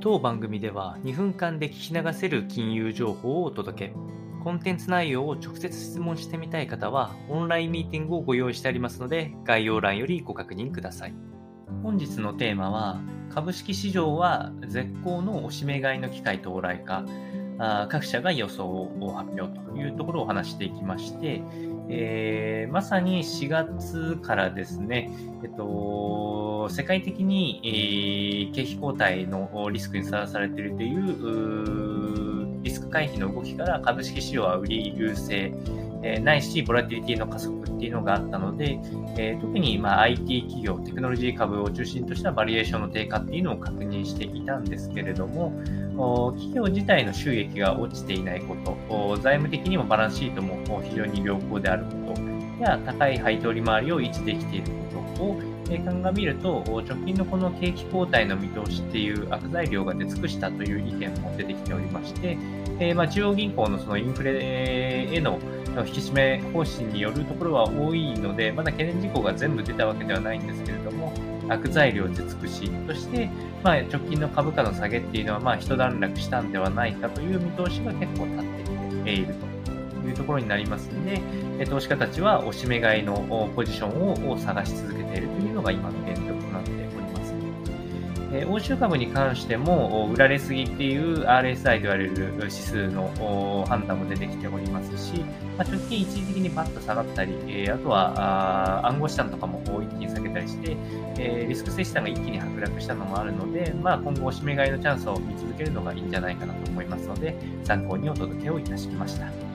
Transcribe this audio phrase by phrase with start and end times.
[0.00, 3.94] 当番組では2分間で聞き流せる金融情報をお届け。
[4.44, 11.14] コンテンツ内容を直接質問してみたい方は、オンラインミーティングをご用意してありますので、概要欄よりご確認ください。
[11.82, 13.00] 本日のテーマは、
[13.34, 17.04] 株式市場は絶好のおしめ買いの機会到来か、
[17.88, 21.42] 各社が予想を発表というところをお話していきまして、
[21.88, 25.10] えー、まさに4月からですね、
[25.42, 35.52] えっと、世界的に、えー、景気後退のリスクにさらされているというリスク回避の動きから株式市場は売り優勢、
[36.02, 38.78] えー、ないし、ボラティリティの加速っていうのがあったので、
[39.16, 45.52] えー、特に、ま、IT 企業、テクノロジー株を中心としたバリエーションの低下っていうのを確認していたんですけれども、
[46.32, 48.56] 企業自体の収益が落ちていないこ
[48.88, 52.28] と、財務的にもバランスシートも非常に良好であること
[52.60, 62.38] や、高い配当利回りを維持できていることを鑑みると、直近のこの景気後退の見通しっていう悪材料が出尽くしたという意見も出てきておりまして、
[62.80, 65.38] えー、まあ、中央銀行のそのインフレへの
[65.86, 71.12] 引き締め方針によるところは多いので、まだ懸念事項が全部出たわけではないんですけれども、
[71.48, 73.28] 悪材料出尽くしとして、
[73.62, 79.57] まあ、直近の株価の下げっていうのは、まあ、一段落したんではないかという見通しが結構立ってきていると。
[80.08, 81.20] いうところになりますので、
[81.60, 87.34] え投資家たちはおしめ買いのポジションを探し続けているというのが今の現状となっております。
[88.30, 95.20] え欧州株に関しても、売られすぎっていう RSI と言われる指数の判断も出てきておりますし、
[95.56, 100.76] まあ、直近一時的にパッと下がったり、えあとは暗号資産とかも一気に下げたりして、
[101.18, 109.47] えリスク性資産が一気に剥落したのもあるので、まあ、今後おしめ買いのチャンスを見続けるのがいいんじゃないかなと思いますので、参考にお届けをいたしました。